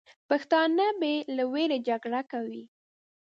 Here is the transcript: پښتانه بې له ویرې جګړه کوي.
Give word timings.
پښتانه 0.29 0.87
بې 0.99 1.15
له 1.35 1.43
ویرې 1.53 1.77
جګړه 1.89 2.21
کوي. 2.31 2.63